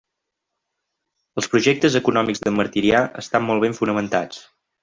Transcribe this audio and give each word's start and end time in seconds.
Els 1.41 1.51
projectes 1.51 1.99
econòmics 2.01 2.43
d'en 2.47 2.57
Martirià 2.63 3.05
estan 3.25 3.49
molt 3.51 3.67
ben 3.67 3.81
fonamentats. 3.83 4.43